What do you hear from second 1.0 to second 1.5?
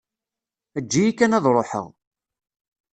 kan ad